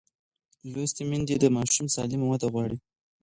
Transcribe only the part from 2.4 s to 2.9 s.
غواړي.